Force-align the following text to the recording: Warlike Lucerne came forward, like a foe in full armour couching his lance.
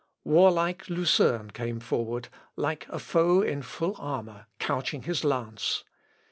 Warlike 0.23 0.89
Lucerne 0.89 1.51
came 1.51 1.79
forward, 1.79 2.29
like 2.55 2.87
a 2.89 2.97
foe 2.97 3.43
in 3.43 3.61
full 3.61 3.95
armour 3.99 4.47
couching 4.57 5.03
his 5.03 5.23
lance. 5.23 5.83